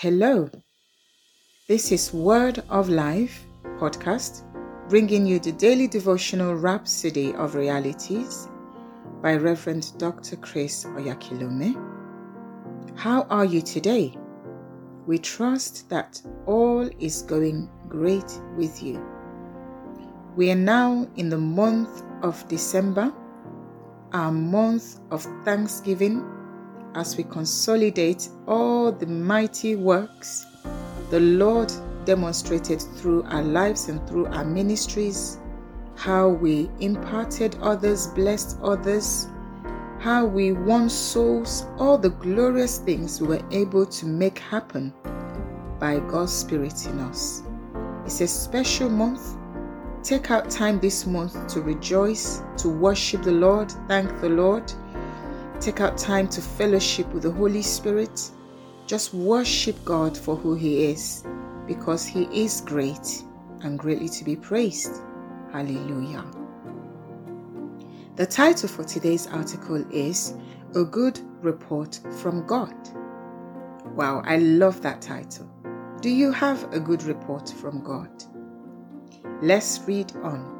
[0.00, 0.48] Hello,
[1.66, 3.44] this is Word of Life
[3.80, 4.44] podcast,
[4.88, 8.46] bringing you the daily devotional rhapsody of realities
[9.24, 10.36] by Reverend Dr.
[10.36, 11.74] Chris Oyakhilome.
[12.96, 14.16] How are you today?
[15.08, 19.04] We trust that all is going great with you.
[20.36, 23.12] We are now in the month of December,
[24.12, 26.24] our month of Thanksgiving
[26.98, 30.46] as we consolidate all the mighty works
[31.10, 31.72] the Lord
[32.04, 35.38] demonstrated through our lives and through our ministries,
[35.94, 39.26] how we imparted others, blessed others,
[40.00, 44.92] how we won souls, all the glorious things we were able to make happen
[45.80, 47.42] by God's Spirit in us.
[48.04, 49.36] It's a special month.
[50.02, 54.72] Take out time this month to rejoice, to worship the Lord, thank the Lord
[55.60, 58.30] Take out time to fellowship with the Holy Spirit.
[58.86, 61.24] Just worship God for who He is
[61.66, 63.24] because He is great
[63.62, 65.02] and greatly to be praised.
[65.52, 66.24] Hallelujah.
[68.14, 70.34] The title for today's article is
[70.74, 72.74] A Good Report from God.
[73.94, 75.50] Wow, I love that title.
[76.00, 78.10] Do you have a good report from God?
[79.42, 80.57] Let's read on.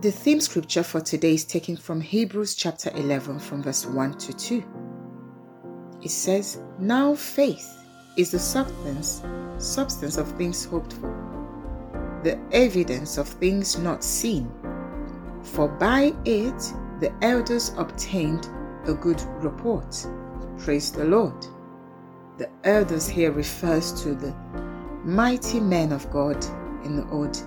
[0.00, 4.32] The theme scripture for today is taken from Hebrews chapter 11, from verse 1 to
[4.32, 4.64] 2.
[6.02, 7.68] It says, Now faith
[8.16, 9.24] is the substance,
[9.58, 14.48] substance of things hoped for, the evidence of things not seen.
[15.42, 18.48] For by it the elders obtained
[18.84, 20.06] a good report.
[20.58, 21.44] Praise the Lord.
[22.36, 24.32] The elders here refers to the
[25.02, 26.36] mighty men of God
[26.84, 27.42] in the Old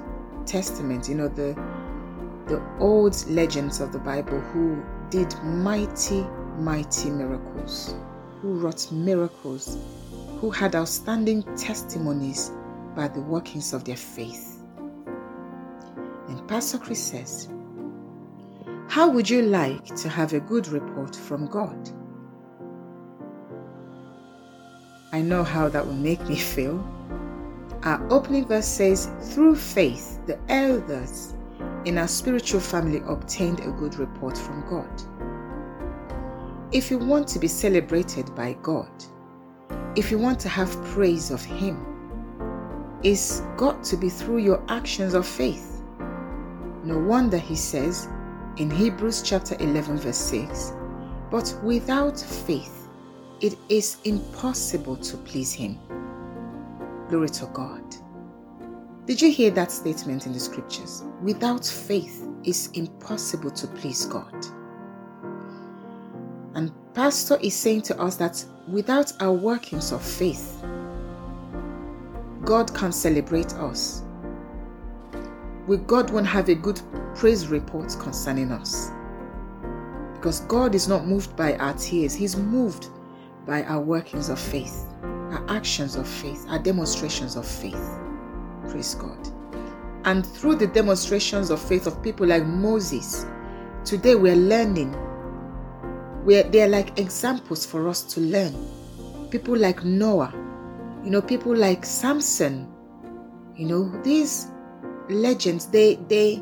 [0.46, 1.08] Testament.
[1.08, 1.56] You know, the
[2.52, 6.22] the old legends of the Bible who did mighty,
[6.58, 7.96] mighty miracles,
[8.42, 9.78] who wrought miracles,
[10.42, 12.52] who had outstanding testimonies
[12.94, 14.62] by the workings of their faith.
[16.28, 17.48] And Pastor Chris says,
[18.90, 21.90] How would you like to have a good report from God?
[25.14, 26.86] I know how that will make me feel.
[27.84, 31.34] Our opening verse says, Through faith, the elders
[31.86, 34.90] in our spiritual family obtained a good report from God.
[36.72, 38.92] If you want to be celebrated by God,
[39.96, 41.86] if you want to have praise of Him,
[43.04, 45.82] it's got to be through your actions of faith.
[46.84, 48.08] No wonder He says
[48.58, 50.74] in Hebrews chapter 11, verse 6
[51.30, 52.88] But without faith,
[53.42, 55.80] it is impossible to please Him.
[57.10, 57.84] Glory to God.
[59.08, 61.04] Did you hear that statement in the scriptures?
[61.24, 64.46] Without faith, it's impossible to please God.
[66.54, 70.64] And Pastor is saying to us that without our workings of faith,
[72.46, 74.04] God can celebrate us.
[75.66, 76.80] With God won't have a good
[77.16, 78.92] praise report concerning us.
[80.14, 82.90] Because God is not moved by our tears, He's moved
[83.48, 88.00] by our workings of faith, our actions of faith, our demonstrations of faith.
[88.72, 89.28] Praise God.
[90.06, 93.26] And through the demonstrations of faith of people like Moses,
[93.84, 94.96] today we're learning.
[96.24, 98.56] We're, they're like examples for us to learn.
[99.30, 100.34] People like Noah,
[101.04, 102.72] you know, people like Samson,
[103.58, 104.48] you know, these
[105.10, 106.42] legends, they they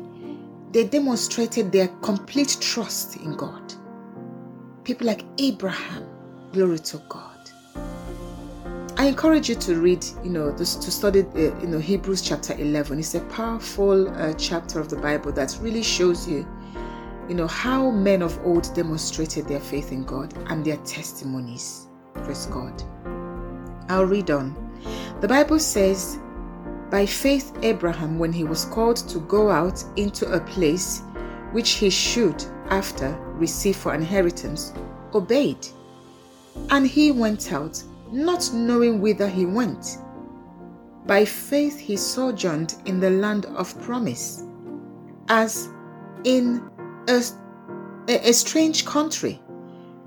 [0.70, 3.74] they demonstrated their complete trust in God.
[4.84, 6.06] People like Abraham,
[6.52, 7.29] glory to God.
[9.00, 12.52] I encourage you to read, you know, this, to study, uh, you know, Hebrews chapter
[12.52, 12.98] 11.
[12.98, 16.46] It's a powerful uh, chapter of the Bible that really shows you,
[17.26, 21.86] you know, how men of old demonstrated their faith in God and their testimonies.
[22.12, 22.82] Praise God.
[23.88, 24.54] I'll read on.
[25.22, 26.18] The Bible says,
[26.90, 31.00] by faith, Abraham, when he was called to go out into a place
[31.52, 34.74] which he should after receive for inheritance,
[35.14, 35.66] obeyed.
[36.68, 39.98] And he went out not knowing whither he went.
[41.06, 44.44] By faith he sojourned in the land of promise,
[45.28, 45.68] as
[46.24, 46.62] in
[47.08, 47.22] a,
[48.08, 49.40] a, strange country,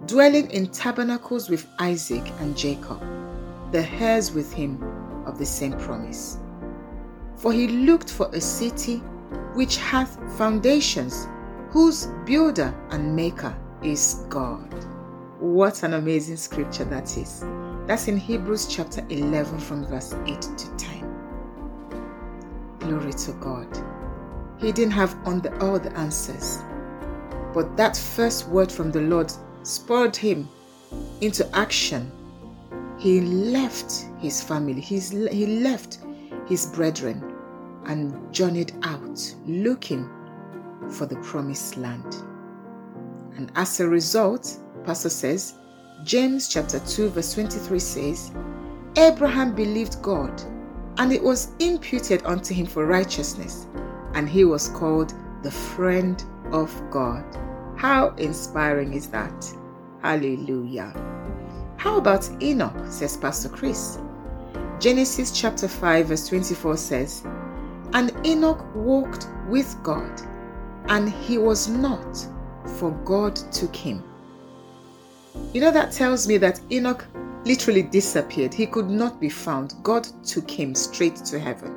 [0.05, 3.01] dwelling in tabernacles with Isaac and Jacob,
[3.71, 4.81] the heirs with him
[5.25, 6.37] of the same promise.
[7.37, 8.97] For he looked for a city
[9.55, 11.27] which hath foundations,
[11.69, 14.71] whose builder and maker is God.
[15.39, 17.43] What an amazing scripture that is.
[17.85, 22.77] That's in Hebrews chapter 11 from verse 8 to 10.
[22.79, 23.67] Glory to God.
[24.57, 26.59] He didn't have on the, all the answers,
[27.53, 29.33] but that first word from the Lord
[29.63, 30.47] spurred him
[31.19, 32.09] into action,
[32.97, 35.99] he left his family, He's, he left
[36.47, 37.35] his brethren
[37.85, 40.09] and journeyed out looking
[40.89, 42.15] for the promised land.
[43.35, 45.55] And as a result, Pastor says,
[46.03, 48.31] James chapter 2, verse 23 says,
[48.97, 50.41] Abraham believed God,
[50.97, 53.67] and it was imputed unto him for righteousness,
[54.13, 55.13] and he was called
[55.43, 57.23] the friend of God.
[57.77, 59.55] How inspiring is that?
[60.01, 60.93] Hallelujah.
[61.77, 63.97] How about Enoch, says Pastor Chris?
[64.79, 67.23] Genesis chapter 5, verse 24 says,
[67.93, 70.21] And Enoch walked with God,
[70.89, 72.27] and he was not,
[72.65, 74.03] for God took him.
[75.53, 77.05] You know, that tells me that Enoch
[77.45, 78.53] literally disappeared.
[78.53, 79.75] He could not be found.
[79.83, 81.75] God took him straight to heaven.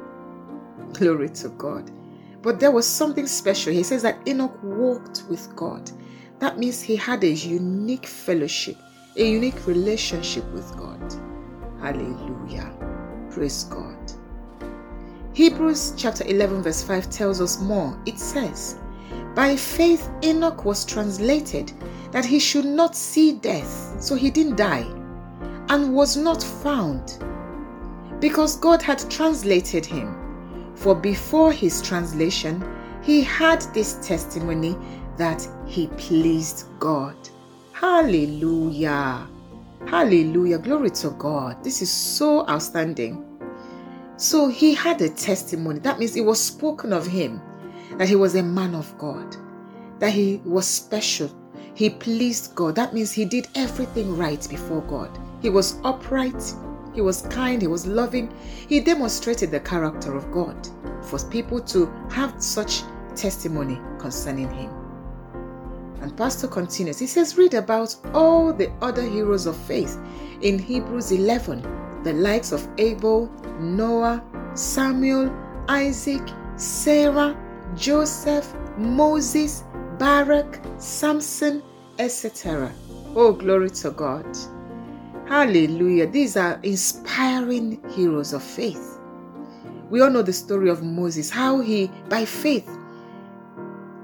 [0.92, 1.90] Glory to God.
[2.42, 3.72] But there was something special.
[3.72, 5.90] He says that Enoch walked with God.
[6.38, 8.76] That means he had a unique fellowship,
[9.16, 11.00] a unique relationship with God.
[11.80, 12.72] Hallelujah.
[13.30, 13.96] Praise God.
[15.32, 17.98] Hebrews chapter 11, verse 5 tells us more.
[18.06, 18.78] It says,
[19.34, 21.72] By faith Enoch was translated
[22.12, 24.86] that he should not see death, so he didn't die,
[25.68, 27.18] and was not found,
[28.20, 30.22] because God had translated him.
[30.74, 32.64] For before his translation,
[33.02, 34.76] he had this testimony
[35.16, 37.16] that he pleased God.
[37.72, 39.26] Hallelujah.
[39.86, 40.58] Hallelujah.
[40.58, 41.62] Glory to God.
[41.62, 43.24] This is so outstanding.
[44.16, 45.78] So he had a testimony.
[45.80, 47.40] That means it was spoken of him
[47.98, 49.36] that he was a man of God,
[49.98, 51.30] that he was special.
[51.76, 52.74] He pleased God.
[52.74, 55.10] That means he did everything right before God.
[55.42, 56.54] He was upright,
[56.94, 58.32] he was kind, he was loving.
[58.66, 60.56] He demonstrated the character of God
[61.02, 62.82] for people to have such
[63.14, 64.70] testimony concerning him.
[66.00, 66.98] And Pastor continues.
[66.98, 69.98] He says, Read about all the other heroes of faith
[70.40, 73.30] in Hebrews 11, the likes of Abel,
[73.60, 74.24] Noah,
[74.54, 75.30] Samuel,
[75.68, 76.22] Isaac,
[76.56, 77.36] Sarah,
[77.74, 79.64] Joseph, Moses,
[79.98, 81.62] Barak, Samson,
[81.98, 82.72] etc.
[83.14, 84.26] Oh, glory to God.
[85.26, 86.06] Hallelujah.
[86.06, 88.98] These are inspiring heroes of faith.
[89.90, 92.68] We all know the story of Moses, how he, by faith,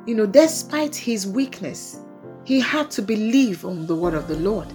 [0.06, 2.00] you know, despite his weakness,
[2.44, 4.68] he had to believe on the word of the Lord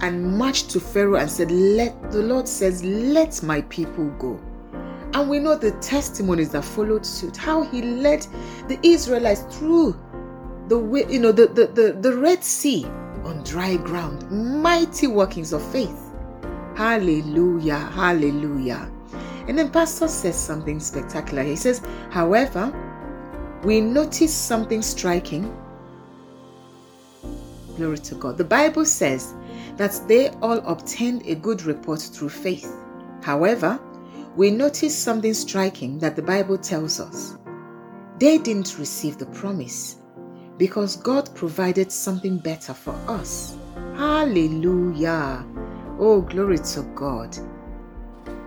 [0.00, 4.40] and marched to Pharaoh and said, Let the Lord says, Let my people go.
[5.14, 8.26] And we know the testimonies that followed suit, how he led
[8.66, 9.94] the Israelites through
[10.72, 12.86] the way, you know, the, the, the, the Red Sea
[13.24, 14.30] on dry ground.
[14.30, 16.14] Mighty workings of faith.
[16.74, 17.76] Hallelujah.
[17.76, 18.90] Hallelujah.
[19.48, 21.42] And then Pastor says something spectacular.
[21.42, 22.72] He says, however,
[23.64, 25.54] we notice something striking.
[27.76, 28.38] Glory to God.
[28.38, 29.34] The Bible says
[29.76, 32.74] that they all obtained a good report through faith.
[33.22, 33.78] However,
[34.36, 37.36] we notice something striking that the Bible tells us.
[38.18, 39.98] They didn't receive the promise
[40.62, 43.56] because God provided something better for us.
[43.96, 45.44] Hallelujah.
[45.98, 47.36] Oh, glory to God.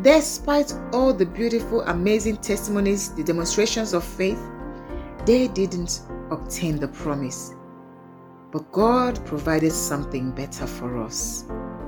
[0.01, 4.41] Despite all the beautiful, amazing testimonies, the demonstrations of faith,
[5.25, 7.53] they didn't obtain the promise.
[8.49, 11.43] But God provided something better for us.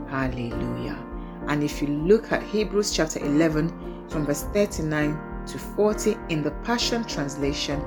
[0.09, 1.01] Hallelujah.
[1.47, 6.51] And if you look at Hebrews chapter 11, from verse 39 to 40 in the
[6.65, 7.81] Passion Translation,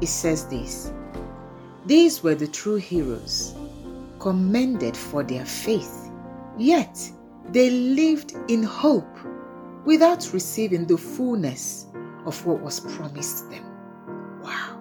[0.00, 0.92] it says this
[1.86, 3.54] These were the true heroes,
[4.18, 6.10] commended for their faith,
[6.58, 6.98] yet
[7.50, 9.18] they lived in hope
[9.84, 11.86] without receiving the fullness
[12.26, 13.64] of what was promised them.
[14.42, 14.78] Wow.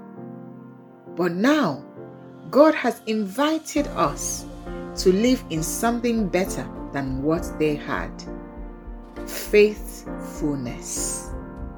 [1.16, 1.84] But now,
[2.52, 4.46] God has invited us
[4.98, 8.12] to live in something better than what they had
[9.26, 11.30] faithfulness.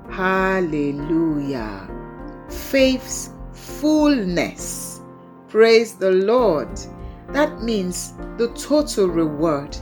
[0.09, 1.87] Hallelujah.
[2.49, 4.90] Faith's fullness.
[5.51, 6.79] Praise the Lord.
[7.34, 9.75] That means the total reward,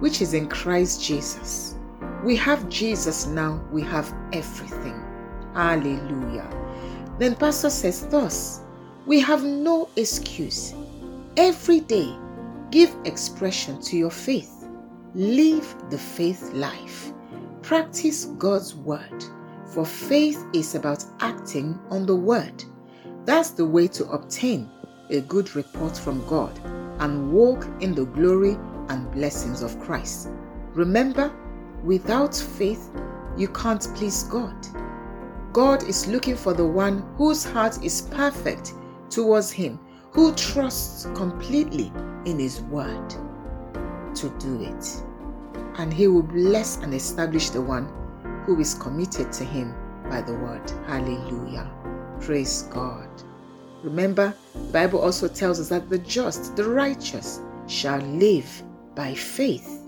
[0.00, 1.76] which is in Christ Jesus.
[2.22, 5.02] We have Jesus now, we have everything.
[5.54, 6.46] Hallelujah.
[7.18, 8.60] Then Pastor says, Thus,
[9.06, 10.74] we have no excuse.
[11.38, 12.14] Every day,
[12.70, 14.68] give expression to your faith.
[15.14, 17.10] Live the faith life.
[17.62, 19.24] Practice God's word,
[19.64, 22.62] for faith is about acting on the word.
[23.24, 24.70] That's the way to obtain
[25.10, 26.58] a good report from God
[27.00, 30.28] and walk in the glory and blessings of Christ.
[30.74, 31.32] Remember,
[31.82, 32.90] without faith,
[33.36, 34.54] you can't please God.
[35.52, 38.74] God is looking for the one whose heart is perfect
[39.10, 39.78] towards Him,
[40.12, 41.92] who trusts completely
[42.26, 43.14] in His word.
[44.14, 45.02] to do it.
[45.78, 47.88] And He will bless and establish the one
[48.46, 49.74] who is committed to Him
[50.08, 50.70] by the word.
[50.86, 51.70] Hallelujah.
[52.24, 53.06] Praise God.
[53.82, 58.62] Remember, the Bible also tells us that the just, the righteous, shall live
[58.94, 59.82] by faith.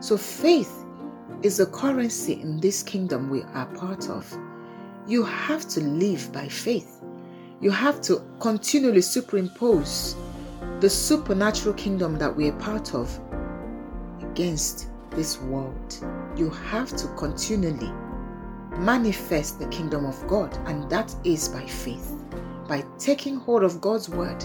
[0.00, 0.72] So, faith
[1.44, 4.26] is a currency in this kingdom we are part of.
[5.06, 7.00] You have to live by faith.
[7.60, 10.16] You have to continually superimpose
[10.80, 13.20] the supernatural kingdom that we are part of
[14.20, 16.04] against this world.
[16.36, 17.92] You have to continually
[18.78, 22.12] manifest the kingdom of God, and that is by faith,
[22.68, 24.44] by taking hold of God's word.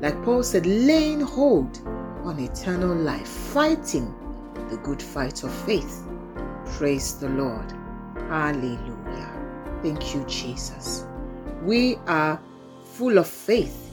[0.00, 1.80] Like Paul said, laying hold
[2.24, 4.14] on eternal life, fighting
[4.68, 6.04] the good fight of faith.
[6.64, 7.72] Praise the Lord.
[8.28, 9.80] Hallelujah.
[9.82, 11.06] Thank you, Jesus.
[11.62, 12.40] We are
[12.84, 13.90] full of faith.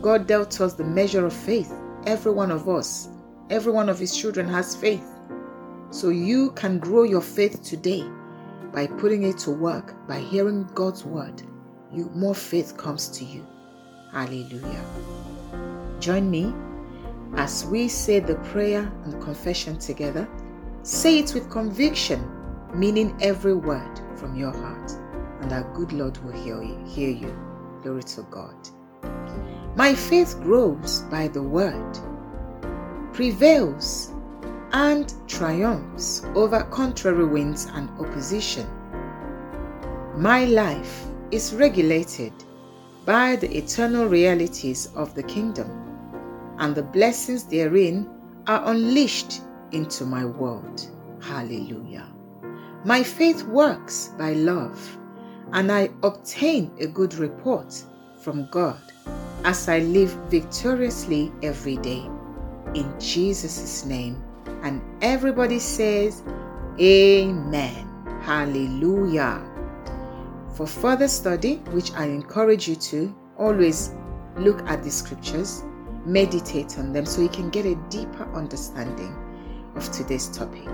[0.00, 1.72] God dealt us the measure of faith.
[2.06, 3.08] Every one of us,
[3.50, 5.08] every one of His children has faith.
[5.90, 8.04] So you can grow your faith today
[8.72, 11.42] by putting it to work, by hearing God's word.
[11.92, 13.46] You more faith comes to you.
[14.12, 14.84] Hallelujah.
[16.00, 16.54] Join me
[17.36, 20.28] as we say the prayer and confession together.
[20.82, 22.30] Say it with conviction,
[22.74, 24.92] meaning every word from your heart,
[25.40, 26.78] and our good Lord will hear you.
[26.86, 27.36] Hear you.
[27.82, 28.54] Glory to God.
[29.76, 31.98] My faith grows by the word,
[33.12, 34.12] prevails
[34.76, 38.66] and triumphs over contrary winds and opposition.
[40.18, 42.34] My life is regulated
[43.06, 45.70] by the eternal realities of the kingdom,
[46.58, 48.06] and the blessings therein
[48.48, 49.40] are unleashed
[49.72, 50.86] into my world.
[51.22, 52.12] Hallelujah.
[52.84, 54.78] My faith works by love,
[55.54, 57.82] and I obtain a good report
[58.20, 58.82] from God
[59.42, 62.10] as I live victoriously every day.
[62.74, 64.22] In Jesus' name,
[64.62, 66.22] and everybody says,
[66.80, 67.86] Amen.
[68.22, 69.42] Hallelujah.
[70.54, 73.94] For further study, which I encourage you to, always
[74.36, 75.64] look at the scriptures,
[76.04, 79.14] meditate on them so you can get a deeper understanding
[79.74, 80.68] of today's topic.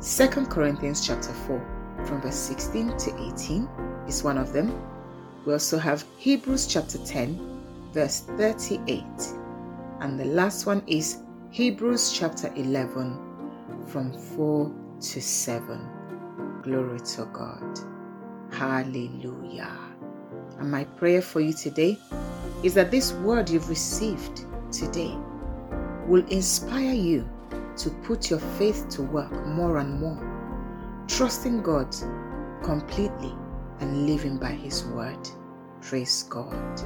[0.00, 3.68] 2 Corinthians chapter 4 from verse 16 to 18
[4.06, 4.72] is one of them.
[5.44, 9.04] We also have Hebrews chapter 10 verse 38
[10.00, 11.18] and the last one is
[11.50, 16.60] Hebrews chapter 11 from 4 to 7.
[16.62, 17.78] Glory to God.
[18.52, 19.74] Hallelujah.
[20.58, 21.98] And my prayer for you today
[22.62, 25.16] is that this word you've received today
[26.06, 27.26] will inspire you
[27.78, 30.20] to put your faith to work more and more,
[31.08, 31.96] trusting God
[32.62, 33.34] completely
[33.80, 35.26] and living by His word.
[35.80, 36.82] Praise God.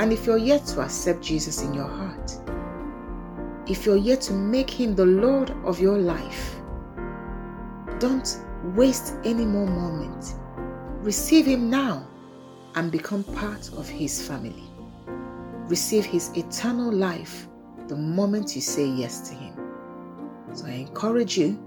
[0.00, 2.40] And if you're yet to accept Jesus in your heart,
[3.66, 6.56] if you're yet to make Him the Lord of your life,
[7.98, 8.38] don't
[8.74, 10.34] waste any more moments.
[11.00, 12.06] Receive Him now
[12.74, 14.64] and become part of His family.
[15.68, 17.48] Receive His eternal life
[17.88, 19.54] the moment you say yes to Him.
[20.52, 21.58] So I encourage you,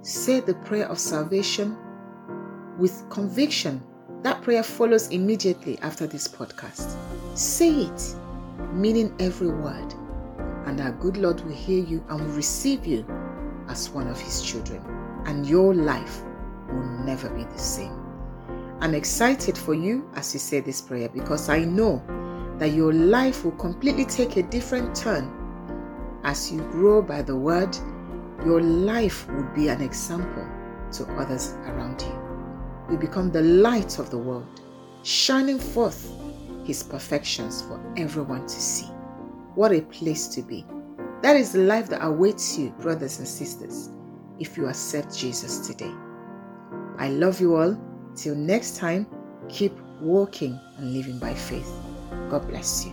[0.00, 1.76] say the prayer of salvation
[2.78, 3.82] with conviction.
[4.22, 6.96] That prayer follows immediately after this podcast.
[7.36, 8.14] Say it,
[8.72, 9.94] meaning every word
[10.66, 13.04] and our good Lord will hear you and will receive you
[13.68, 14.82] as one of his children,
[15.26, 16.22] and your life
[16.68, 17.98] will never be the same.
[18.80, 22.02] I'm excited for you as you say this prayer because I know
[22.58, 25.30] that your life will completely take a different turn
[26.24, 27.76] as you grow by the word.
[28.44, 30.46] Your life will be an example
[30.92, 32.92] to others around you.
[32.92, 34.60] You become the light of the world,
[35.04, 36.12] shining forth
[36.64, 38.88] his perfections for everyone to see.
[39.54, 40.64] What a place to be.
[41.22, 43.90] That is the life that awaits you, brothers and sisters,
[44.38, 45.92] if you accept Jesus today.
[46.98, 47.78] I love you all.
[48.16, 49.06] Till next time,
[49.48, 51.70] keep walking and living by faith.
[52.30, 52.92] God bless you.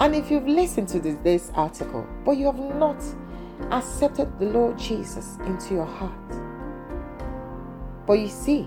[0.00, 3.02] And if you've listened to today's article, but you have not
[3.70, 6.12] accepted the Lord Jesus into your heart,
[8.06, 8.62] but you see,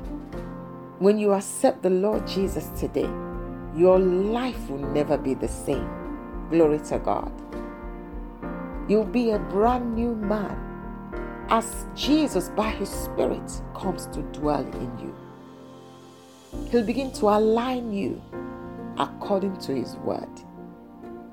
[0.99, 3.09] when you accept the Lord Jesus today,
[3.75, 5.89] your life will never be the same.
[6.49, 7.31] Glory to God.
[8.87, 10.59] You'll be a brand new man
[11.49, 15.15] as Jesus, by His Spirit, comes to dwell in you.
[16.69, 18.21] He'll begin to align you
[18.97, 20.29] according to His word.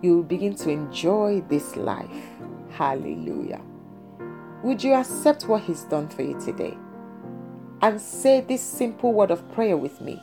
[0.02, 2.08] You'll begin to enjoy this life.
[2.70, 3.60] Hallelujah.
[4.62, 6.76] Would you accept what He's done for you today?
[7.82, 10.20] And say this simple word of prayer with me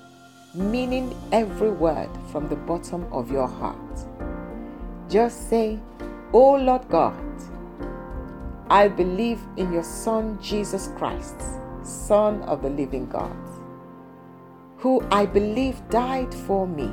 [0.53, 3.77] meaning every word from the bottom of your heart.
[5.09, 5.79] Just say,
[6.33, 7.15] Oh Lord God,
[8.69, 11.41] I believe in your Son, Jesus Christ,
[11.83, 13.35] Son of the living God,
[14.77, 16.91] who I believe died for me,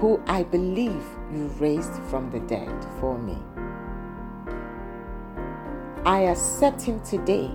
[0.00, 3.38] who I believe you raised from the dead for me.
[6.04, 7.50] I accept him today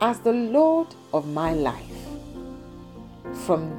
[0.00, 1.91] as the Lord of my life.
[3.34, 3.72] From